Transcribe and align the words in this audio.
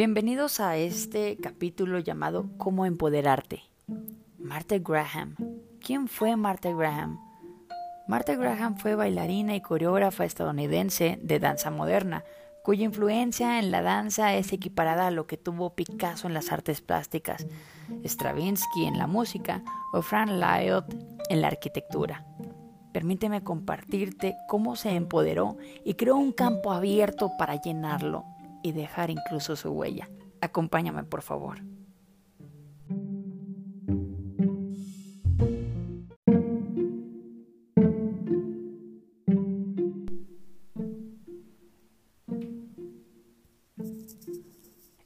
Bienvenidos 0.00 0.60
a 0.60 0.78
este 0.78 1.36
capítulo 1.36 1.98
llamado 1.98 2.48
Cómo 2.56 2.86
empoderarte. 2.86 3.64
Martha 4.38 4.78
Graham. 4.78 5.36
¿Quién 5.78 6.08
fue 6.08 6.36
Martha 6.36 6.72
Graham? 6.72 7.20
Martha 8.08 8.34
Graham 8.34 8.78
fue 8.78 8.94
bailarina 8.94 9.54
y 9.54 9.60
coreógrafa 9.60 10.24
estadounidense 10.24 11.18
de 11.22 11.38
danza 11.38 11.70
moderna, 11.70 12.24
cuya 12.64 12.86
influencia 12.86 13.58
en 13.58 13.70
la 13.70 13.82
danza 13.82 14.34
es 14.36 14.54
equiparada 14.54 15.08
a 15.08 15.10
lo 15.10 15.26
que 15.26 15.36
tuvo 15.36 15.74
Picasso 15.74 16.26
en 16.26 16.32
las 16.32 16.50
artes 16.50 16.80
plásticas, 16.80 17.46
Stravinsky 18.02 18.86
en 18.86 18.96
la 18.96 19.06
música 19.06 19.62
o 19.92 20.00
Frank 20.00 20.30
Lyot 20.30 20.96
en 21.28 21.42
la 21.42 21.48
arquitectura. 21.48 22.24
Permíteme 22.94 23.44
compartirte 23.44 24.34
cómo 24.48 24.76
se 24.76 24.92
empoderó 24.92 25.58
y 25.84 25.92
creó 25.92 26.16
un 26.16 26.32
campo 26.32 26.72
abierto 26.72 27.32
para 27.36 27.60
llenarlo 27.60 28.24
y 28.62 28.72
dejar 28.72 29.10
incluso 29.10 29.56
su 29.56 29.70
huella. 29.70 30.08
Acompáñame, 30.40 31.04
por 31.04 31.22
favor. 31.22 31.58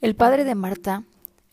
El 0.01 0.17
padre 0.17 0.45
de 0.45 0.55
Marta, 0.55 1.05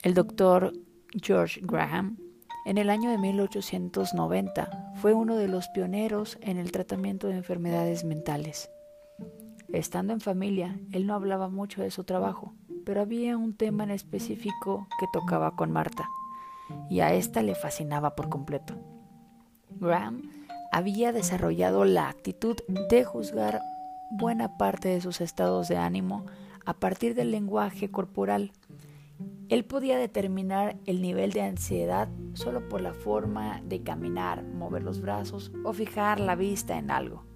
el 0.04 0.14
doctor 0.14 0.74
George 1.14 1.62
Graham, 1.64 2.18
en 2.66 2.78
el 2.78 2.90
año 2.90 3.10
de 3.10 3.18
1890 3.18 4.92
fue 4.96 5.14
uno 5.14 5.38
de 5.38 5.48
los 5.48 5.70
pioneros 5.70 6.38
en 6.42 6.58
el 6.58 6.72
tratamiento 6.72 7.28
de 7.28 7.38
enfermedades 7.38 8.04
mentales. 8.04 8.70
Estando 9.74 10.12
en 10.12 10.20
familia, 10.20 10.80
él 10.92 11.08
no 11.08 11.14
hablaba 11.14 11.48
mucho 11.48 11.82
de 11.82 11.92
su 11.92 12.04
trabajo, 12.04 12.54
pero 12.86 13.02
había 13.02 13.38
un 13.38 13.56
tema 13.56 13.86
en 13.86 13.92
específico 13.92 14.88
que 15.00 15.06
tocaba 15.14 15.56
con 15.56 15.72
Marta, 15.72 16.10
y 16.90 17.00
a 17.00 17.14
ésta 17.14 17.42
le 17.42 17.56
fascinaba 17.56 18.16
por 18.16 18.28
completo. 18.28 18.76
Graham 19.80 20.30
había 20.74 21.14
desarrollado 21.14 21.86
la 21.86 22.10
actitud 22.10 22.58
de 22.90 23.06
juzgar 23.06 23.62
buena 24.12 24.58
parte 24.58 24.90
de 24.90 25.00
sus 25.00 25.22
estados 25.22 25.70
de 25.70 25.78
ánimo 25.78 26.26
a 26.66 26.74
partir 26.74 27.16
del 27.16 27.32
lenguaje 27.32 27.90
corporal. 27.90 28.52
Él 29.48 29.64
podía 29.64 29.98
determinar 29.98 30.78
el 30.86 31.02
nivel 31.02 31.32
de 31.32 31.44
ansiedad 31.44 32.10
solo 32.34 32.68
por 32.68 32.82
la 32.82 32.94
forma 32.94 33.62
de 33.64 33.84
caminar, 33.84 34.44
mover 34.44 34.84
los 34.84 35.00
brazos 35.00 35.52
o 35.64 35.72
fijar 35.72 36.20
la 36.20 36.36
vista 36.36 36.78
en 36.78 36.92
algo. 36.92 37.31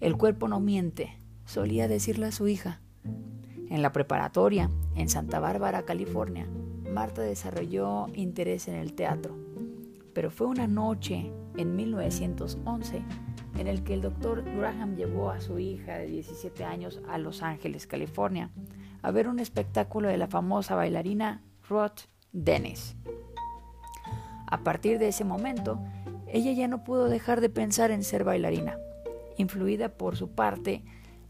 El 0.00 0.16
cuerpo 0.16 0.46
no 0.46 0.60
miente, 0.60 1.18
solía 1.44 1.88
decirle 1.88 2.26
a 2.26 2.32
su 2.32 2.46
hija. 2.46 2.80
En 3.68 3.82
la 3.82 3.90
preparatoria, 3.90 4.70
en 4.94 5.08
Santa 5.08 5.40
Bárbara, 5.40 5.82
California, 5.82 6.46
Marta 6.88 7.22
desarrolló 7.22 8.06
interés 8.14 8.68
en 8.68 8.76
el 8.76 8.94
teatro. 8.94 9.36
Pero 10.14 10.30
fue 10.30 10.46
una 10.46 10.68
noche 10.68 11.32
en 11.56 11.74
1911 11.74 13.02
en 13.58 13.66
el 13.66 13.82
que 13.82 13.94
el 13.94 14.02
doctor 14.02 14.44
Graham 14.44 14.94
llevó 14.94 15.30
a 15.30 15.40
su 15.40 15.58
hija 15.58 15.98
de 15.98 16.06
17 16.06 16.64
años 16.64 17.00
a 17.08 17.18
Los 17.18 17.42
Ángeles, 17.42 17.88
California, 17.88 18.50
a 19.02 19.10
ver 19.10 19.26
un 19.26 19.40
espectáculo 19.40 20.06
de 20.06 20.16
la 20.16 20.28
famosa 20.28 20.76
bailarina 20.76 21.42
Ruth 21.68 22.02
Dennis. 22.30 22.94
A 24.46 24.62
partir 24.62 25.00
de 25.00 25.08
ese 25.08 25.24
momento, 25.24 25.80
ella 26.28 26.52
ya 26.52 26.68
no 26.68 26.84
pudo 26.84 27.08
dejar 27.08 27.40
de 27.40 27.50
pensar 27.50 27.90
en 27.90 28.04
ser 28.04 28.22
bailarina 28.22 28.78
influida 29.38 29.88
por 29.88 30.16
su 30.16 30.30
parte, 30.30 30.84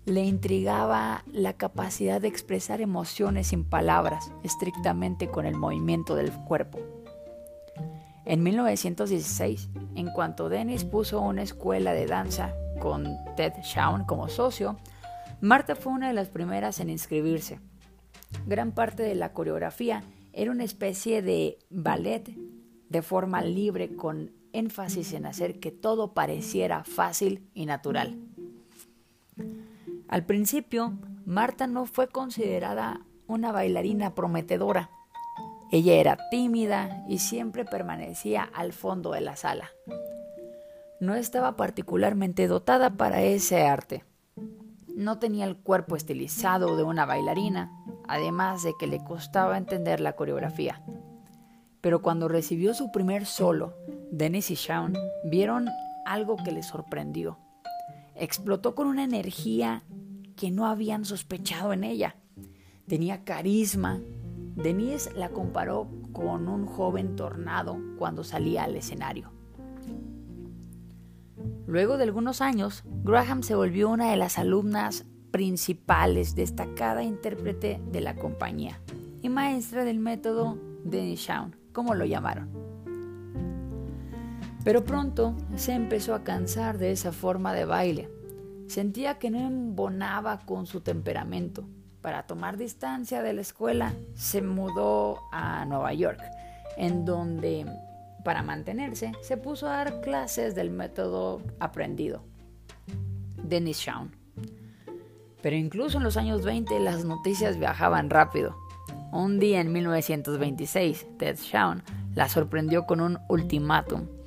le 0.05 0.25
intrigaba 0.25 1.23
la 1.31 1.53
capacidad 1.53 2.20
de 2.20 2.28
expresar 2.28 2.81
emociones 2.81 3.48
sin 3.48 3.65
palabras, 3.65 4.33
estrictamente 4.43 5.28
con 5.28 5.47
el 5.47 5.55
movimiento 5.55 6.16
del 6.16 6.33
cuerpo. 6.33 6.78
En 8.25 8.43
1916, 8.43 9.69
en 9.94 10.10
cuanto 10.10 10.49
Dennis 10.49 10.84
puso 10.84 11.21
una 11.21 11.43
escuela 11.43 11.93
de 11.93 12.06
danza 12.06 12.55
con 12.81 13.16
Ted 13.37 13.53
Shawn 13.62 14.05
como 14.05 14.28
socio, 14.28 14.77
Marta 15.41 15.77
fue 15.77 15.93
una 15.93 16.09
de 16.09 16.15
las 16.15 16.28
primeras 16.28 16.81
en 16.81 16.91
inscribirse. 16.91 17.60
Gran 18.47 18.72
parte 18.72 19.03
de 19.03 19.15
la 19.15 19.33
coreografía 19.33 20.03
era 20.33 20.50
una 20.50 20.65
especie 20.65 21.22
de 21.22 21.59
ballet 21.71 22.34
de 22.88 23.03
forma 23.03 23.43
libre 23.43 23.94
con 23.94 24.33
énfasis 24.59 25.13
en 25.13 25.27
hacer 25.27 25.61
que 25.61 25.71
todo 25.71 26.13
pareciera 26.13 26.85
fácil 26.85 27.49
y 27.55 27.67
natural. 27.67 28.19
Al 30.09 30.25
principio, 30.25 30.99
Marta 31.27 31.67
no 31.67 31.87
fue 31.87 32.09
considerada 32.09 33.03
una 33.27 33.53
bailarina 33.53 34.15
prometedora. 34.15 34.91
Ella 35.71 35.95
era 35.95 36.19
tímida 36.31 37.05
y 37.09 37.19
siempre 37.19 37.65
permanecía 37.65 38.43
al 38.55 38.73
fondo 38.73 39.13
de 39.13 39.21
la 39.21 39.37
sala. 39.37 39.71
No 41.01 41.15
estaba 41.15 41.57
particularmente 41.57 42.49
dotada 42.49 42.91
para 42.97 43.23
ese 43.23 43.67
arte. 43.67 44.05
No 44.97 45.19
tenía 45.19 45.45
el 45.45 45.57
cuerpo 45.57 45.95
estilizado 45.95 46.77
de 46.77 46.83
una 46.83 47.05
bailarina, 47.05 47.71
además 48.09 48.63
de 48.63 48.73
que 48.81 48.87
le 48.87 49.05
costaba 49.05 49.59
entender 49.59 50.01
la 50.01 50.15
coreografía. 50.17 50.83
Pero 51.81 52.03
cuando 52.03 52.27
recibió 52.27 52.75
su 52.75 52.91
primer 52.91 53.27
solo, 53.27 53.75
Dennis 54.11 54.51
y 54.51 54.55
Shawn 54.55 54.95
vieron 55.25 55.69
algo 56.07 56.37
que 56.37 56.53
les 56.53 56.67
sorprendió. 56.67 57.39
Explotó 58.15 58.75
con 58.75 58.87
una 58.87 59.05
energía 59.05 59.85
que 60.37 60.51
no 60.51 60.67
habían 60.67 61.05
sospechado 61.05 61.73
en 61.73 61.85
ella. 61.85 62.17
Tenía 62.87 63.25
carisma. 63.25 64.01
Denise 64.57 65.13
la 65.15 65.29
comparó 65.29 65.89
con 66.13 66.49
un 66.49 66.67
joven 66.67 67.17
tornado 67.17 67.79
cuando 67.99 68.25
salía 68.25 68.65
al 68.65 68.77
escenario. 68.77 69.31
Luego 71.67 71.97
de 71.97 72.05
algunos 72.05 72.41
años, 72.41 72.83
Graham 73.05 73.43
se 73.43 73.55
volvió 73.55 73.91
una 73.91 74.11
de 74.11 74.17
las 74.17 74.39
alumnas 74.39 75.05
principales, 75.31 76.35
destacada 76.35 77.03
intérprete 77.05 77.81
de 77.93 78.01
la 78.01 78.17
compañía 78.17 78.81
y 79.21 79.29
maestra 79.29 79.85
del 79.85 79.99
método 79.99 80.59
Dennis 80.85 81.21
Shawn 81.21 81.55
como 81.73 81.95
lo 81.95 82.05
llamaron. 82.05 82.68
Pero 84.69 84.84
pronto 84.84 85.34
se 85.56 85.73
empezó 85.73 86.15
a 86.15 86.25
cansar 86.25 86.77
de 86.77 86.93
esa 86.93 87.11
forma 87.11 87.55
de 87.55 87.65
baile. 87.65 88.11
Sentía 88.67 89.19
que 89.19 89.31
no 89.31 89.39
embonaba 89.39 90.41
con 90.41 90.67
su 90.67 90.83
temperamento. 90.83 91.67
Para 92.03 92.27
tomar 92.27 92.59
distancia 92.59 93.23
de 93.23 93.33
la 93.33 93.41
escuela, 93.41 93.95
se 94.15 94.43
mudó 94.43 95.21
a 95.33 95.65
Nueva 95.65 95.95
York, 95.95 96.21
en 96.77 97.07
donde, 97.07 97.65
para 98.27 98.43
mantenerse, 98.43 99.12
se 99.23 99.39
puso 99.39 99.67
a 99.69 99.77
dar 99.77 100.03
clases 100.03 100.55
del 100.55 100.69
método 100.69 101.41
aprendido, 101.61 102.23
Dennis 103.43 103.78
Shawn. 103.78 104.15
Pero 105.41 105.57
incluso 105.57 105.97
en 105.97 106.05
los 106.05 106.19
años 106.19 106.45
20 106.45 106.78
las 106.81 107.07
noticias 107.07 107.59
viajaban 107.59 108.11
rápido. 108.11 108.55
Un 109.12 109.39
día 109.39 109.62
en 109.62 109.73
1926, 109.73 111.07
Ted 111.17 111.39
Shawn 111.39 111.83
la 112.15 112.28
sorprendió 112.28 112.84
con 112.84 113.01
un 113.01 113.19
ultimátum. 113.31 114.18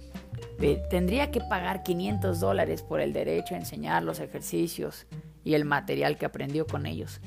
Tendría 0.89 1.31
que 1.31 1.41
pagar 1.41 1.83
500 1.83 2.39
dólares 2.39 2.83
por 2.83 3.01
el 3.01 3.13
derecho 3.13 3.55
a 3.55 3.57
enseñar 3.57 4.03
los 4.03 4.19
ejercicios 4.19 5.07
y 5.43 5.55
el 5.55 5.65
material 5.65 6.17
que 6.17 6.25
aprendió 6.25 6.67
con 6.67 6.85
ellos. 6.85 7.19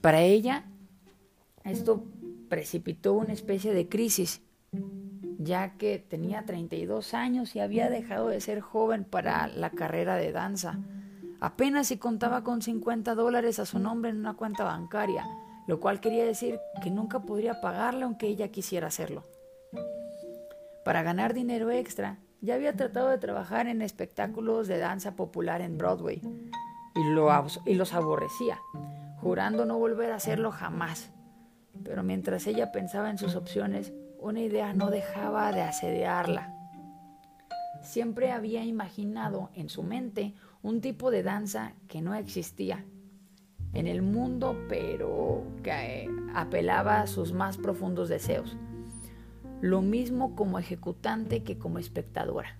Para 0.00 0.20
ella, 0.20 0.64
esto 1.64 2.04
precipitó 2.48 3.14
una 3.14 3.32
especie 3.32 3.72
de 3.72 3.88
crisis, 3.88 4.42
ya 5.38 5.78
que 5.78 5.98
tenía 5.98 6.44
32 6.44 7.14
años 7.14 7.56
y 7.56 7.60
había 7.60 7.88
dejado 7.88 8.28
de 8.28 8.40
ser 8.40 8.60
joven 8.60 9.04
para 9.04 9.48
la 9.48 9.70
carrera 9.70 10.16
de 10.16 10.32
danza. 10.32 10.78
Apenas 11.40 11.88
si 11.88 11.96
contaba 11.96 12.44
con 12.44 12.62
50 12.62 13.14
dólares 13.14 13.58
a 13.58 13.66
su 13.66 13.78
nombre 13.78 14.10
en 14.10 14.18
una 14.18 14.34
cuenta 14.34 14.64
bancaria 14.64 15.24
lo 15.66 15.80
cual 15.80 16.00
quería 16.00 16.24
decir 16.24 16.60
que 16.82 16.90
nunca 16.90 17.20
podría 17.20 17.60
pagarle 17.60 18.04
aunque 18.04 18.26
ella 18.26 18.48
quisiera 18.48 18.88
hacerlo. 18.88 19.24
Para 20.84 21.02
ganar 21.02 21.34
dinero 21.34 21.70
extra, 21.70 22.18
ya 22.40 22.54
había 22.54 22.74
tratado 22.74 23.08
de 23.08 23.18
trabajar 23.18 23.68
en 23.68 23.82
espectáculos 23.82 24.66
de 24.66 24.78
danza 24.78 25.14
popular 25.14 25.60
en 25.60 25.78
Broadway 25.78 26.20
y, 26.94 27.70
y 27.70 27.74
los 27.74 27.94
aborrecía, 27.94 28.58
jurando 29.20 29.64
no 29.64 29.78
volver 29.78 30.10
a 30.10 30.16
hacerlo 30.16 30.50
jamás. 30.50 31.12
Pero 31.84 32.02
mientras 32.02 32.46
ella 32.46 32.72
pensaba 32.72 33.10
en 33.10 33.18
sus 33.18 33.36
opciones, 33.36 33.92
una 34.18 34.40
idea 34.40 34.72
no 34.72 34.90
dejaba 34.90 35.52
de 35.52 35.62
asediarla. 35.62 36.52
Siempre 37.82 38.30
había 38.30 38.64
imaginado 38.64 39.50
en 39.54 39.68
su 39.68 39.82
mente 39.82 40.34
un 40.62 40.80
tipo 40.80 41.10
de 41.10 41.22
danza 41.22 41.74
que 41.88 42.02
no 42.02 42.14
existía 42.14 42.84
en 43.72 43.86
el 43.86 44.02
mundo, 44.02 44.56
pero 44.68 45.44
que 45.62 46.08
apelaba 46.34 47.00
a 47.00 47.06
sus 47.06 47.32
más 47.32 47.56
profundos 47.56 48.08
deseos. 48.08 48.56
Lo 49.62 49.80
mismo 49.80 50.34
como 50.34 50.58
ejecutante 50.58 51.44
que 51.44 51.56
como 51.56 51.78
espectadora. 51.78 52.58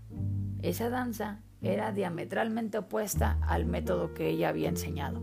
Esa 0.63 0.89
danza 0.89 1.41
era 1.61 1.91
diametralmente 1.91 2.79
opuesta 2.79 3.39
al 3.43 3.67
método 3.67 4.15
que 4.15 4.29
ella 4.29 4.51
había 4.51 4.69
enseñado. 4.69 5.21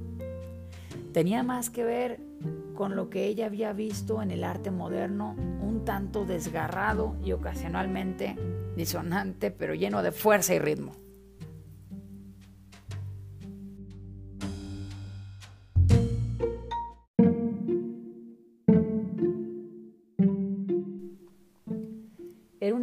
Tenía 1.13 1.41
más 1.41 1.69
que 1.69 1.85
ver 1.85 2.19
con 2.75 2.97
lo 2.97 3.09
que 3.09 3.27
ella 3.27 3.45
había 3.45 3.71
visto 3.71 4.21
en 4.21 4.29
el 4.31 4.43
arte 4.43 4.71
moderno, 4.71 5.37
un 5.61 5.85
tanto 5.85 6.25
desgarrado 6.25 7.15
y 7.23 7.31
ocasionalmente 7.31 8.35
disonante, 8.75 9.49
pero 9.49 9.73
lleno 9.73 10.03
de 10.03 10.11
fuerza 10.11 10.53
y 10.53 10.59
ritmo. 10.59 10.91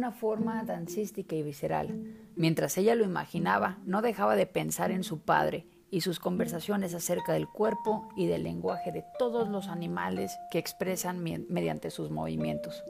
Una 0.07 0.15
forma 0.15 0.63
dancística 0.63 1.35
y 1.35 1.43
visceral. 1.43 2.15
Mientras 2.37 2.77
ella 2.77 2.95
lo 2.95 3.03
imaginaba, 3.03 3.77
no 3.83 4.01
dejaba 4.01 4.37
de 4.37 4.45
pensar 4.45 4.89
en 4.91 5.03
su 5.03 5.19
padre 5.19 5.67
y 5.91 5.99
sus 5.99 6.21
conversaciones 6.21 6.93
acerca 6.93 7.33
del 7.33 7.49
cuerpo 7.49 8.07
y 8.15 8.25
del 8.25 8.43
lenguaje 8.43 8.93
de 8.93 9.03
todos 9.19 9.49
los 9.49 9.67
animales 9.67 10.31
que 10.49 10.59
expresan 10.59 11.21
mediante 11.49 11.91
sus 11.91 12.09
movimientos. 12.09 12.85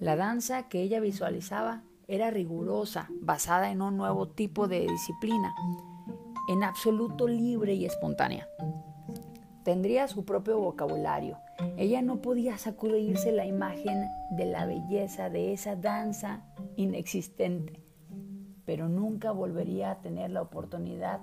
La 0.00 0.16
danza 0.16 0.68
que 0.68 0.82
ella 0.82 0.98
visualizaba 0.98 1.84
era 2.08 2.32
rigurosa, 2.32 3.08
basada 3.20 3.70
en 3.70 3.80
un 3.80 3.96
nuevo 3.96 4.26
tipo 4.26 4.66
de 4.66 4.80
disciplina, 4.80 5.54
en 6.48 6.64
absoluto 6.64 7.28
libre 7.28 7.74
y 7.74 7.84
espontánea. 7.84 8.48
Tendría 9.68 10.08
su 10.08 10.24
propio 10.24 10.58
vocabulario. 10.58 11.36
Ella 11.76 12.00
no 12.00 12.22
podía 12.22 12.56
sacudirse 12.56 13.32
la 13.32 13.44
imagen 13.44 14.08
de 14.30 14.46
la 14.46 14.64
belleza 14.64 15.28
de 15.28 15.52
esa 15.52 15.76
danza 15.76 16.40
inexistente, 16.76 17.78
pero 18.64 18.88
nunca 18.88 19.30
volvería 19.30 19.90
a 19.90 20.00
tener 20.00 20.30
la 20.30 20.40
oportunidad 20.40 21.20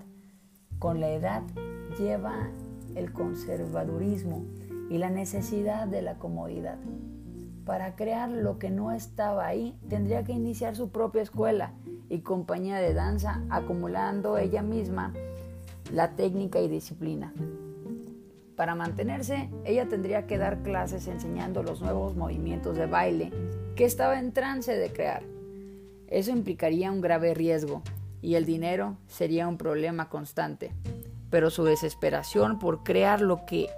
con 0.78 1.00
la 1.00 1.10
edad 1.10 1.42
lleva 1.98 2.52
el 2.94 3.12
conservadurismo 3.14 4.46
y 4.92 5.00
la 5.00 5.10
necesidad 5.10 5.88
de 5.88 6.04
la 6.04 6.20
comodidad. 6.20 6.78
Para 7.66 7.96
crear 7.96 8.30
lo 8.30 8.60
que 8.60 8.70
no 8.70 8.92
estaba 8.92 9.48
ahí, 9.48 9.76
tendría 9.90 10.24
que 10.24 10.34
iniciar 10.34 10.76
su 10.76 10.90
propia 10.90 11.24
escuela 11.24 11.74
y 12.10 12.20
compañía 12.20 12.78
de 12.78 12.94
danza, 12.94 13.42
acumulando 13.50 14.38
ella 14.38 14.62
misma 14.62 15.16
la 15.92 16.12
técnica 16.12 16.60
y 16.60 16.68
disciplina. 16.68 17.34
Para 18.56 18.76
mantenerse, 18.76 19.50
ella 19.66 19.88
tendría 19.88 20.28
que 20.28 20.38
dar 20.38 20.64
clases 20.64 21.08
enseñando 21.08 21.62
los 21.62 21.82
nuevos 21.82 22.16
movimientos 22.16 22.78
de 22.78 22.86
baile 22.86 23.32
que 23.76 23.84
estaba 23.86 24.20
en 24.20 24.32
trance 24.32 24.76
de 24.76 24.94
crear. 24.94 25.24
Eso 26.08 26.32
implicaría 26.32 26.92
un 26.92 27.02
grave 27.02 27.34
riesgo, 27.34 27.82
y 28.22 28.36
el 28.36 28.46
dinero 28.46 28.98
sería 29.08 29.48
un 29.48 29.58
problema 29.58 30.10
constante. 30.10 30.72
Pero 31.30 31.50
su 31.50 31.64
desesperación 31.64 32.58
por 32.58 32.84
crear 32.84 33.22
lo 33.22 33.46
que 33.46 33.70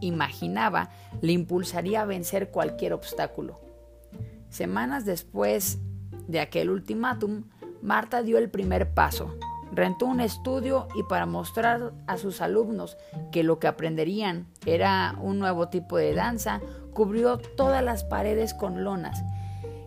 imaginaba 0.00 0.90
le 1.20 1.32
impulsaría 1.32 2.02
a 2.02 2.06
vencer 2.06 2.50
cualquier 2.50 2.94
obstáculo. 2.94 3.60
Semanas 4.48 5.04
después 5.04 5.78
de 6.26 6.40
aquel 6.40 6.70
ultimátum, 6.70 7.44
Marta 7.80 8.22
dio 8.22 8.38
el 8.38 8.48
primer 8.50 8.92
paso. 8.94 9.36
Rentó 9.72 10.06
un 10.06 10.20
estudio 10.20 10.86
y 10.94 11.02
para 11.02 11.26
mostrar 11.26 11.92
a 12.06 12.18
sus 12.18 12.40
alumnos 12.40 12.96
que 13.30 13.42
lo 13.42 13.58
que 13.58 13.66
aprenderían 13.66 14.46
era 14.66 15.16
un 15.20 15.38
nuevo 15.38 15.68
tipo 15.68 15.96
de 15.96 16.14
danza, 16.14 16.60
cubrió 16.92 17.38
todas 17.38 17.82
las 17.82 18.04
paredes 18.04 18.54
con 18.54 18.84
lonas 18.84 19.22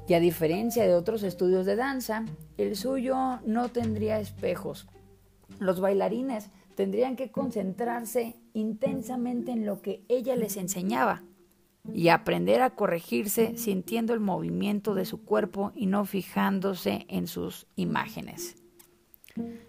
y 0.07 0.13
a 0.13 0.19
diferencia 0.19 0.83
de 0.83 0.93
otros 0.95 1.23
estudios 1.23 1.65
de 1.65 1.75
danza, 1.75 2.25
el 2.57 2.75
suyo 2.75 3.39
no 3.45 3.69
tendría 3.69 4.19
espejos. 4.19 4.87
Los 5.59 5.79
bailarines 5.79 6.49
tendrían 6.75 7.15
que 7.15 7.31
concentrarse 7.31 8.35
intensamente 8.53 9.51
en 9.51 9.65
lo 9.65 9.81
que 9.81 10.03
ella 10.07 10.35
les 10.35 10.57
enseñaba 10.57 11.23
y 11.93 12.09
aprender 12.09 12.61
a 12.61 12.71
corregirse 12.71 13.57
sintiendo 13.57 14.13
el 14.13 14.19
movimiento 14.19 14.93
de 14.95 15.05
su 15.05 15.23
cuerpo 15.23 15.71
y 15.75 15.85
no 15.87 16.05
fijándose 16.05 17.05
en 17.09 17.27
sus 17.27 17.67
imágenes. 17.75 18.64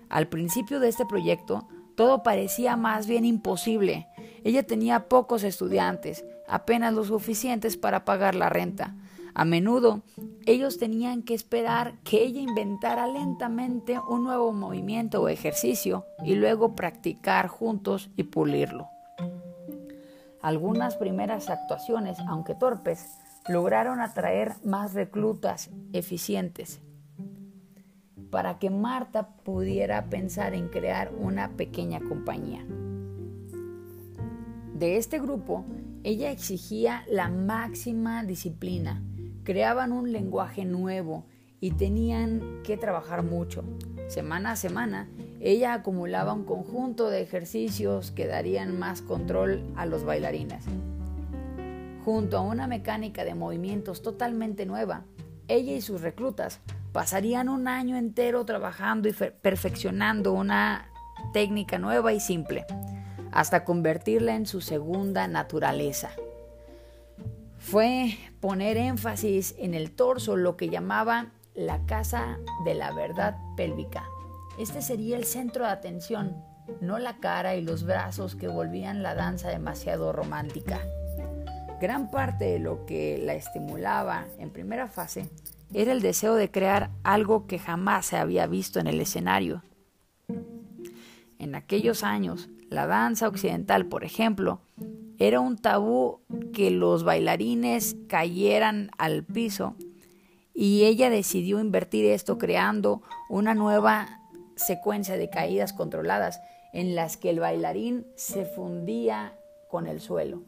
Al 0.09 0.29
principio 0.29 0.81
de 0.81 0.89
este 0.89 1.05
proyecto, 1.05 1.67
todo 1.97 2.23
parecía 2.23 2.77
más 2.77 3.07
bien 3.07 3.25
imposible. 3.25 4.07
Ella 4.45 4.63
tenía 4.65 5.09
pocos 5.09 5.43
estudiantes, 5.43 6.25
apenas 6.47 6.95
lo 6.95 7.05
suficientes 7.05 7.77
para 7.77 8.05
pagar 8.05 8.35
la 8.35 8.49
renta. 8.49 8.95
A 9.35 9.45
menudo 9.45 10.03
ellos 10.47 10.79
tenían 10.79 11.23
que 11.23 11.35
esperar 11.35 11.95
que 12.05 12.23
ella 12.23 12.41
inventara 12.41 13.07
lentamente 13.07 13.99
un 13.99 14.25
nuevo 14.25 14.53
movimiento 14.53 15.21
o 15.21 15.29
ejercicio 15.29 16.07
y 16.25 16.37
luego 16.37 16.75
practicar 16.75 17.49
juntos 17.49 18.11
y 18.17 18.23
pulirlo. 18.23 18.89
Algunas 20.41 20.97
primeras 20.97 21.51
actuaciones, 21.51 22.19
aunque 22.29 22.55
torpes, 22.55 23.19
lograron 23.49 24.01
atraer 24.01 24.55
más 24.65 24.95
reclutas 24.95 25.71
eficientes 25.93 26.81
para 28.31 28.59
que 28.59 28.71
Marta 28.71 29.29
pudiera 29.45 30.07
pensar 30.07 30.55
en 30.55 30.69
crear 30.69 31.13
una 31.19 31.51
pequeña 31.57 32.01
compañía. 32.01 32.65
De 34.75 34.97
este 34.97 35.19
grupo, 35.19 35.65
ella 36.05 36.31
exigía 36.31 37.03
la 37.09 37.29
máxima 37.29 38.23
disciplina, 38.25 39.03
creaban 39.43 39.93
un 39.93 40.13
lenguaje 40.13 40.65
nuevo 40.65 41.25
y 41.61 41.71
tenían 41.73 42.61
que 42.63 42.77
trabajar 42.77 43.23
mucho. 43.23 43.65
Semana 44.09 44.53
a 44.53 44.57
semana, 44.57 45.09
ella 45.41 45.73
acumulaba 45.73 46.33
un 46.33 46.45
conjunto 46.45 47.09
de 47.09 47.23
ejercicios 47.23 48.11
que 48.11 48.27
darían 48.27 48.79
más 48.79 49.03
control 49.03 49.63
a 49.77 49.87
los 49.87 50.05
bailarines. 50.05 50.65
Junto 52.05 52.37
a 52.37 52.43
una 52.43 52.67
mecánica 52.67 53.25
de 53.25 53.35
movimientos 53.35 54.03
totalmente 54.03 54.67
nueva, 54.67 55.05
ella 55.49 55.73
y 55.73 55.81
sus 55.81 56.03
reclutas 56.03 56.61
pasarían 56.97 57.51
un 57.51 57.69
año 57.69 57.99
entero 57.99 58.47
trabajando 58.47 59.07
y 59.07 59.13
perfeccionando 59.13 60.33
una 60.33 60.91
técnica 61.35 61.79
nueva 61.79 62.15
y 62.15 62.21
simple, 62.21 62.65
hasta 63.33 63.65
convertirla 63.65 64.35
en 64.35 64.47
su 64.47 64.63
segunda 64.63 65.29
naturaleza 65.29 66.09
fue 67.67 68.17
poner 68.41 68.79
énfasis 68.79 69.55
en 69.59 69.75
el 69.75 69.91
torso, 69.91 70.37
lo 70.37 70.57
que 70.57 70.71
llamaba 70.71 71.33
la 71.55 71.85
casa 71.85 72.39
de 72.65 72.75
la 72.75 72.93
verdad 72.93 73.37
pélvica. 73.59 74.05
Este 74.59 74.81
sería 74.81 75.19
el 75.19 75.25
centro 75.25 75.65
de 75.65 75.73
atención, 75.73 76.43
no 76.81 76.99
la 76.99 77.19
cara 77.19 77.57
y 77.57 77.63
los 77.63 77.85
brazos 77.85 78.37
que 78.37 78.49
volvían 78.49 79.03
la 79.03 79.15
danza 79.15 79.49
demasiado 79.49 80.13
romántica. 80.13 80.81
Gran 81.79 82.11
parte 82.11 82.45
de 82.45 82.59
lo 82.59 82.87
que 82.87 83.19
la 83.19 83.35
estimulaba 83.35 84.27
en 84.39 84.51
primera 84.51 84.89
fase 84.89 85.29
era 85.75 85.93
el 85.93 86.01
deseo 86.01 86.35
de 86.35 86.51
crear 86.51 86.91
algo 87.03 87.47
que 87.47 87.59
jamás 87.59 88.07
se 88.07 88.17
había 88.17 88.47
visto 88.47 88.81
en 88.81 88.87
el 88.87 89.01
escenario. 89.01 89.63
En 91.39 91.55
aquellos 91.55 92.03
años, 92.03 92.49
la 92.71 92.87
danza 92.87 93.29
occidental, 93.29 93.87
por 93.87 94.05
ejemplo, 94.05 94.61
era 95.19 95.41
un 95.41 95.57
tabú 95.57 96.21
que 96.53 96.71
los 96.71 97.05
bailarines 97.05 97.97
cayeran 98.09 98.91
al 98.99 99.25
piso 99.25 99.77
y 100.55 100.85
ella 100.85 101.11
decidió 101.11 101.61
invertir 101.61 102.07
esto 102.07 102.39
creando 102.39 103.03
una 103.29 103.55
nueva 103.55 104.21
secuencia 104.57 105.17
de 105.17 105.29
caídas 105.31 105.73
controladas 105.73 106.41
en 106.73 106.95
las 106.95 107.17
que 107.17 107.31
el 107.31 107.41
bailarín 107.41 108.07
se 108.17 108.45
fundía 108.45 109.39
con 109.71 109.87
el 109.87 110.01
suelo 110.01 110.43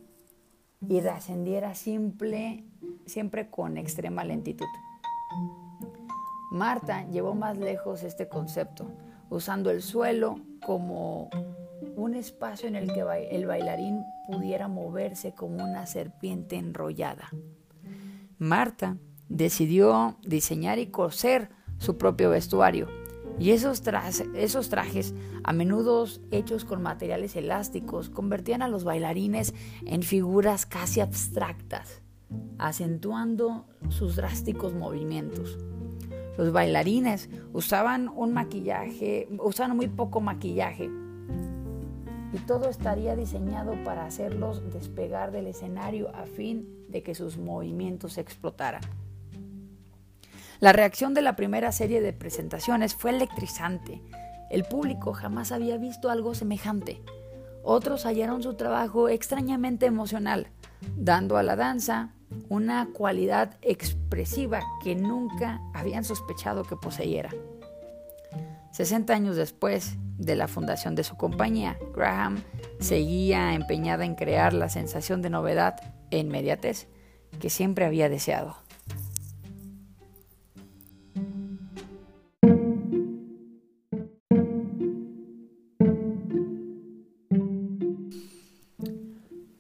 y 0.87 1.01
descendiera 1.01 1.75
siempre 1.75 2.65
con 3.51 3.77
extrema 3.77 4.25
lentitud. 4.25 4.67
Marta 6.51 7.07
llevó 7.09 7.35
más 7.35 7.57
lejos 7.59 8.03
este 8.03 8.29
concepto, 8.29 8.91
usando 9.31 9.71
el 9.71 9.83
suelo 9.83 10.41
como 10.65 11.29
un 11.97 12.15
espacio 12.15 12.69
en 12.69 12.77
el 12.77 12.93
que 12.93 13.05
el 13.31 13.47
bailarín 13.47 14.03
pudiera 14.27 14.69
moverse 14.69 15.35
como 15.35 15.65
una 15.65 15.87
serpiente 15.87 16.57
enrollada. 16.57 17.29
Marta 18.39 18.97
decidió 19.29 20.17
diseñar 20.23 20.79
y 20.79 20.87
coser 20.87 21.51
su 21.79 21.99
propio 21.99 22.31
vestuario 22.31 22.89
y 23.39 23.53
esos, 23.53 23.83
esos 24.35 24.69
trajes, 24.69 25.15
a 25.45 25.53
menudo 25.53 26.07
hechos 26.31 26.65
con 26.65 26.83
materiales 26.83 27.37
elásticos, 27.37 28.11
convertían 28.11 28.63
a 28.63 28.69
los 28.69 28.85
bailarines 28.85 29.55
en 29.87 30.03
figuras 30.03 30.67
casi 30.67 31.01
abstractas, 31.01 32.03
acentuando 32.59 33.67
sus 33.89 34.17
drásticos 34.17 34.75
movimientos. 34.75 35.59
Los 36.37 36.53
bailarines 36.53 37.29
usaban 37.53 38.09
un 38.09 38.33
maquillaje, 38.33 39.29
usaban 39.39 39.77
muy 39.77 39.89
poco 39.89 40.21
maquillaje, 40.21 40.91
y 42.33 42.39
todo 42.39 42.69
estaría 42.69 43.17
diseñado 43.17 43.73
para 43.85 44.05
hacerlos 44.05 44.71
despegar 44.73 45.33
del 45.33 45.47
escenario 45.47 46.15
a 46.15 46.27
fin 46.27 46.69
de 46.89 47.03
que 47.03 47.15
sus 47.15 47.39
movimientos 47.39 48.19
explotaran. 48.19 48.83
La 50.61 50.73
reacción 50.73 51.15
de 51.15 51.23
la 51.23 51.37
primera 51.37 51.73
serie 51.73 52.01
de 52.01 52.13
presentaciones 52.13 52.95
fue 52.95 53.13
electrizante. 53.13 54.03
El 54.51 54.65
público 54.65 55.13
jamás 55.13 55.53
había 55.53 55.79
visto 55.79 56.11
algo 56.11 56.35
semejante. 56.35 57.01
Otros 57.63 58.05
hallaron 58.05 58.43
su 58.43 58.55
trabajo 58.55 59.09
extrañamente 59.09 59.87
emocional, 59.87 60.49
dando 60.97 61.37
a 61.37 61.43
la 61.43 61.55
danza 61.55 62.15
una 62.49 62.89
cualidad 62.93 63.57
expresiva 63.63 64.61
que 64.83 64.95
nunca 64.95 65.61
habían 65.75 66.05
sospechado 66.05 66.65
que 66.65 66.77
poseyera. 66.77 67.31
60 68.73 69.13
años 69.13 69.37
después 69.37 69.97
de 70.19 70.37
la 70.37 70.49
fundación 70.49 70.95
de 70.95 71.05
su 71.05 71.17
compañía, 71.17 71.79
Graham 71.95 72.43
seguía 72.81 73.55
empeñada 73.55 74.05
en 74.05 74.15
crear 74.15 74.53
la 74.53 74.69
sensación 74.69 75.23
de 75.23 75.31
novedad 75.31 75.77
e 76.11 76.19
inmediatez 76.19 76.89
que 77.41 77.51
siempre 77.51 77.85
había 77.85 78.09
deseado. 78.09 78.57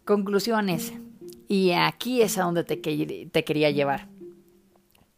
Conclusiones. 0.04 0.94
Y 1.48 1.72
aquí 1.72 2.20
es 2.20 2.36
a 2.36 2.44
donde 2.44 2.62
te, 2.62 2.80
quería 2.80 3.70
llevar. 3.70 4.06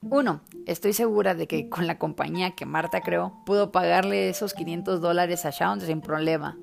Uno, 0.01 0.43
estoy 0.65 0.93
segura 0.93 1.35
de 1.35 1.49
que 1.49 1.69
con 1.69 1.89
la 1.89 1.99
compañía 1.99 2.53
que 2.53 2.67
Marta 2.67 3.01
creó, 3.01 3.43
pudo 3.45 3.73
pagarle 3.73 4.29
esos 4.29 4.55
500 4.55 5.01
dólares 5.01 5.45
a 5.45 5.51
Shawn 5.51 5.81
sin 5.81 6.01
problema. 6.01 6.57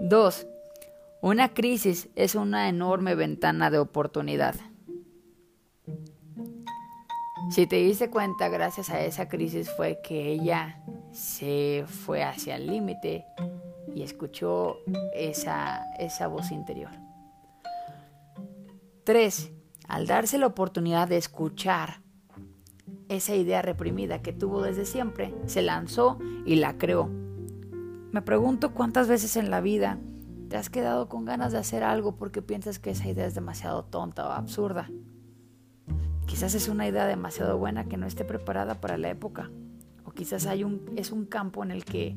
Dos, 0.00 0.46
una 1.20 1.52
crisis 1.52 2.08
es 2.16 2.34
una 2.34 2.70
enorme 2.70 3.14
ventana 3.14 3.70
de 3.70 3.78
oportunidad. 3.78 4.54
Si 7.50 7.66
te 7.66 7.76
diste 7.76 8.08
cuenta, 8.08 8.48
gracias 8.48 8.88
a 8.88 9.02
esa 9.02 9.28
crisis 9.28 9.70
fue 9.70 10.00
que 10.02 10.32
ella 10.32 10.82
se 11.12 11.84
fue 11.86 12.22
hacia 12.22 12.56
el 12.56 12.66
límite 12.66 13.26
y 13.94 14.02
escuchó 14.02 14.78
esa, 15.14 15.84
esa 15.98 16.26
voz 16.28 16.50
interior. 16.50 17.03
Tres, 19.04 19.52
al 19.86 20.06
darse 20.06 20.38
la 20.38 20.46
oportunidad 20.46 21.08
de 21.08 21.18
escuchar 21.18 22.00
esa 23.10 23.34
idea 23.34 23.60
reprimida 23.60 24.22
que 24.22 24.32
tuvo 24.32 24.62
desde 24.62 24.86
siempre, 24.86 25.34
se 25.44 25.60
lanzó 25.60 26.18
y 26.46 26.56
la 26.56 26.78
creó. 26.78 27.10
Me 28.12 28.22
pregunto 28.22 28.72
cuántas 28.72 29.06
veces 29.06 29.36
en 29.36 29.50
la 29.50 29.60
vida 29.60 29.98
te 30.48 30.56
has 30.56 30.70
quedado 30.70 31.10
con 31.10 31.26
ganas 31.26 31.52
de 31.52 31.58
hacer 31.58 31.84
algo 31.84 32.16
porque 32.16 32.40
piensas 32.40 32.78
que 32.78 32.92
esa 32.92 33.06
idea 33.06 33.26
es 33.26 33.34
demasiado 33.34 33.84
tonta 33.84 34.26
o 34.26 34.30
absurda. 34.30 34.90
Quizás 36.24 36.54
es 36.54 36.68
una 36.68 36.88
idea 36.88 37.06
demasiado 37.06 37.58
buena 37.58 37.84
que 37.84 37.98
no 37.98 38.06
esté 38.06 38.24
preparada 38.24 38.80
para 38.80 38.96
la 38.96 39.10
época. 39.10 39.50
O 40.06 40.12
quizás 40.12 40.46
hay 40.46 40.64
un, 40.64 40.80
es 40.96 41.12
un 41.12 41.26
campo 41.26 41.62
en 41.62 41.72
el 41.72 41.84
que 41.84 42.16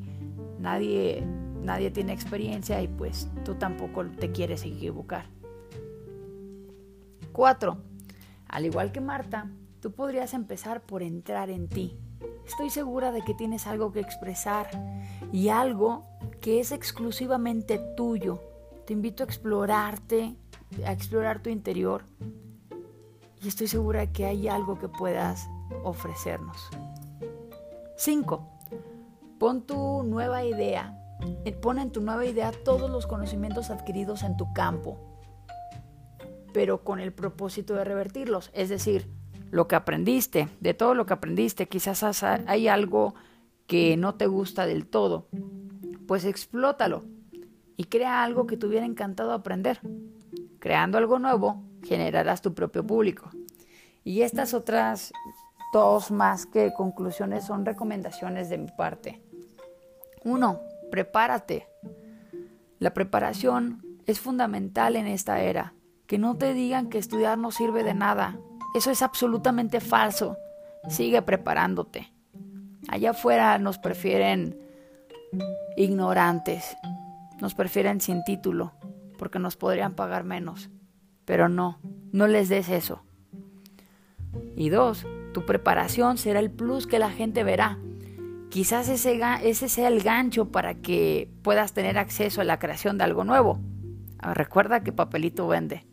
nadie, 0.58 1.22
nadie 1.62 1.90
tiene 1.90 2.14
experiencia 2.14 2.80
y 2.80 2.88
pues 2.88 3.28
tú 3.44 3.56
tampoco 3.56 4.06
te 4.06 4.32
quieres 4.32 4.64
equivocar. 4.64 5.37
4. 7.38 7.78
Al 8.48 8.66
igual 8.66 8.90
que 8.90 9.00
Marta, 9.00 9.48
tú 9.78 9.92
podrías 9.92 10.34
empezar 10.34 10.80
por 10.80 11.04
entrar 11.04 11.50
en 11.50 11.68
ti. 11.68 11.96
Estoy 12.44 12.68
segura 12.68 13.12
de 13.12 13.22
que 13.22 13.32
tienes 13.32 13.68
algo 13.68 13.92
que 13.92 14.00
expresar 14.00 14.66
y 15.30 15.48
algo 15.48 16.04
que 16.40 16.58
es 16.58 16.72
exclusivamente 16.72 17.78
tuyo. 17.96 18.42
Te 18.88 18.92
invito 18.92 19.22
a 19.22 19.26
explorarte, 19.26 20.34
a 20.84 20.90
explorar 20.90 21.40
tu 21.40 21.48
interior 21.48 22.02
y 23.40 23.46
estoy 23.46 23.68
segura 23.68 24.10
que 24.10 24.24
hay 24.24 24.48
algo 24.48 24.80
que 24.80 24.88
puedas 24.88 25.48
ofrecernos. 25.84 26.58
5. 27.98 28.48
Pon 29.38 29.62
tu 29.62 30.02
nueva 30.02 30.42
idea, 30.42 31.00
eh, 31.44 31.52
pon 31.52 31.78
en 31.78 31.92
tu 31.92 32.00
nueva 32.00 32.26
idea 32.26 32.50
todos 32.64 32.90
los 32.90 33.06
conocimientos 33.06 33.70
adquiridos 33.70 34.24
en 34.24 34.36
tu 34.36 34.52
campo 34.52 35.07
pero 36.52 36.84
con 36.84 37.00
el 37.00 37.12
propósito 37.12 37.74
de 37.74 37.84
revertirlos. 37.84 38.50
Es 38.54 38.68
decir, 38.68 39.08
lo 39.50 39.68
que 39.68 39.76
aprendiste, 39.76 40.48
de 40.60 40.74
todo 40.74 40.94
lo 40.94 41.06
que 41.06 41.14
aprendiste, 41.14 41.68
quizás 41.68 42.22
hay 42.22 42.68
algo 42.68 43.14
que 43.66 43.96
no 43.96 44.14
te 44.14 44.26
gusta 44.26 44.66
del 44.66 44.86
todo, 44.86 45.28
pues 46.06 46.24
explótalo 46.24 47.04
y 47.76 47.84
crea 47.84 48.24
algo 48.24 48.46
que 48.46 48.56
te 48.56 48.66
hubiera 48.66 48.86
encantado 48.86 49.32
aprender. 49.32 49.80
Creando 50.58 50.98
algo 50.98 51.18
nuevo, 51.18 51.62
generarás 51.84 52.42
tu 52.42 52.54
propio 52.54 52.84
público. 52.84 53.30
Y 54.04 54.22
estas 54.22 54.54
otras 54.54 55.12
dos 55.72 56.10
más 56.10 56.46
que 56.46 56.72
conclusiones 56.72 57.44
son 57.44 57.64
recomendaciones 57.64 58.48
de 58.48 58.58
mi 58.58 58.68
parte. 58.76 59.22
Uno, 60.24 60.60
prepárate. 60.90 61.68
La 62.78 62.94
preparación 62.94 63.82
es 64.06 64.18
fundamental 64.18 64.96
en 64.96 65.06
esta 65.06 65.42
era 65.42 65.74
que 66.08 66.18
no 66.18 66.36
te 66.36 66.54
digan 66.54 66.88
que 66.88 66.98
estudiar 66.98 67.36
no 67.36 67.52
sirve 67.52 67.84
de 67.84 67.94
nada. 67.94 68.40
Eso 68.74 68.90
es 68.90 69.02
absolutamente 69.02 69.78
falso. 69.78 70.38
Sigue 70.88 71.20
preparándote. 71.20 72.10
Allá 72.88 73.10
afuera 73.10 73.58
nos 73.58 73.78
prefieren 73.78 74.58
ignorantes, 75.76 76.76
nos 77.42 77.54
prefieren 77.54 78.00
sin 78.00 78.24
título, 78.24 78.72
porque 79.18 79.38
nos 79.38 79.56
podrían 79.56 79.94
pagar 79.94 80.24
menos. 80.24 80.70
Pero 81.26 81.50
no, 81.50 81.78
no 82.10 82.26
les 82.26 82.48
des 82.48 82.70
eso. 82.70 83.02
Y 84.56 84.70
dos, 84.70 85.06
tu 85.34 85.44
preparación 85.44 86.16
será 86.16 86.40
el 86.40 86.50
plus 86.50 86.86
que 86.86 86.98
la 86.98 87.10
gente 87.10 87.44
verá. 87.44 87.78
Quizás 88.48 88.88
ese, 88.88 89.20
ese 89.42 89.68
sea 89.68 89.88
el 89.88 90.02
gancho 90.02 90.46
para 90.46 90.74
que 90.74 91.30
puedas 91.42 91.74
tener 91.74 91.98
acceso 91.98 92.40
a 92.40 92.44
la 92.44 92.58
creación 92.58 92.96
de 92.96 93.04
algo 93.04 93.24
nuevo. 93.24 93.60
Recuerda 94.22 94.82
que 94.82 94.92
papelito 94.92 95.46
vende. 95.46 95.84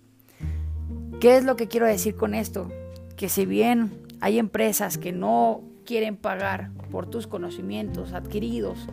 ¿Qué 1.20 1.38
es 1.38 1.46
lo 1.46 1.56
que 1.56 1.68
quiero 1.68 1.86
decir 1.86 2.16
con 2.16 2.34
esto? 2.34 2.70
Que 3.16 3.30
si 3.30 3.46
bien 3.46 4.06
hay 4.20 4.38
empresas 4.38 4.98
que 4.98 5.14
no 5.14 5.62
quieren 5.86 6.18
pagar 6.18 6.72
por 6.92 7.10
tus 7.10 7.26
conocimientos 7.26 8.12
adquiridos, 8.12 8.88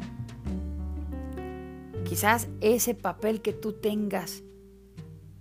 quizás 2.04 2.48
ese 2.60 2.94
papel 2.94 3.42
que 3.42 3.52
tú 3.52 3.72
tengas, 3.72 4.44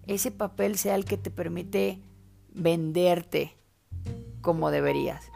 ese 0.07 0.31
papel 0.31 0.77
sea 0.77 0.95
el 0.95 1.05
que 1.05 1.17
te 1.17 1.29
permite 1.29 2.01
venderte 2.51 3.55
como 4.41 4.71
deberías. 4.71 5.31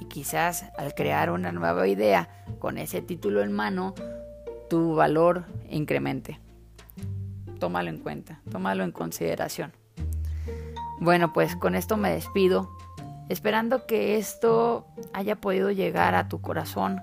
Y 0.00 0.06
quizás 0.06 0.64
al 0.78 0.94
crear 0.94 1.30
una 1.30 1.52
nueva 1.52 1.86
idea 1.86 2.44
con 2.58 2.78
ese 2.78 3.02
título 3.02 3.42
en 3.42 3.52
mano, 3.52 3.94
tu 4.70 4.94
valor 4.94 5.44
incremente. 5.68 6.40
Tómalo 7.60 7.90
en 7.90 7.98
cuenta, 7.98 8.40
tómalo 8.50 8.84
en 8.84 8.90
consideración. 8.90 9.81
Bueno, 11.02 11.32
pues 11.32 11.56
con 11.56 11.74
esto 11.74 11.96
me 11.96 12.12
despido, 12.12 12.70
esperando 13.28 13.86
que 13.86 14.18
esto 14.18 14.86
haya 15.12 15.34
podido 15.34 15.72
llegar 15.72 16.14
a 16.14 16.28
tu 16.28 16.40
corazón 16.40 17.00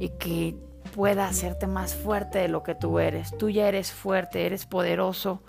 y 0.00 0.08
que 0.18 0.56
pueda 0.94 1.28
hacerte 1.28 1.66
más 1.66 1.94
fuerte 1.94 2.38
de 2.38 2.48
lo 2.48 2.62
que 2.62 2.74
tú 2.74 2.98
eres. 2.98 3.36
Tú 3.36 3.50
ya 3.50 3.68
eres 3.68 3.92
fuerte, 3.92 4.46
eres 4.46 4.64
poderoso. 4.64 5.42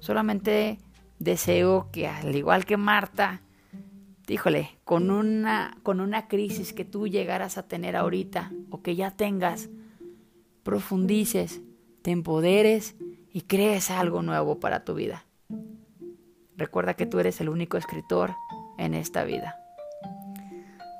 Solamente 0.00 0.78
deseo 1.18 1.90
que 1.92 2.08
al 2.08 2.34
igual 2.34 2.64
que 2.64 2.78
Marta, 2.78 3.42
híjole, 4.26 4.78
con 4.84 5.10
una 5.10 5.76
con 5.82 6.00
una 6.00 6.28
crisis 6.28 6.72
que 6.72 6.86
tú 6.86 7.08
llegaras 7.08 7.58
a 7.58 7.68
tener 7.68 7.94
ahorita 7.94 8.52
o 8.70 8.80
que 8.80 8.96
ya 8.96 9.10
tengas, 9.10 9.68
profundices, 10.62 11.60
te 12.00 12.10
empoderes 12.10 12.96
y 13.34 13.42
crees 13.42 13.90
algo 13.90 14.22
nuevo 14.22 14.60
para 14.60 14.86
tu 14.86 14.94
vida. 14.94 15.26
Recuerda 16.56 16.94
que 16.94 17.06
tú 17.06 17.18
eres 17.18 17.40
el 17.40 17.48
único 17.48 17.76
escritor 17.76 18.34
en 18.78 18.94
esta 18.94 19.24
vida. 19.24 19.58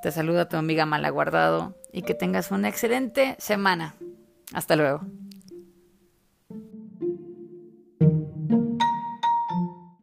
Te 0.03 0.11
saluda 0.11 0.49
tu 0.49 0.57
amiga 0.57 0.85
Malaguardado 0.87 1.75
y 1.93 2.03
que 2.03 2.15
tengas 2.15 2.51
una 2.51 2.69
excelente 2.69 3.37
semana. 3.39 3.95
Hasta 4.53 4.77
luego. 4.77 5.01